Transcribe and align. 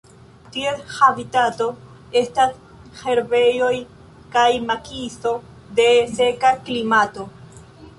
Ties 0.53 0.79
habitato 0.99 1.67
estas 2.23 2.57
herbejoj 3.03 3.71
kaj 4.39 4.49
makiso 4.73 5.39
de 5.81 5.91
seka 6.21 6.57
klimato. 6.69 7.33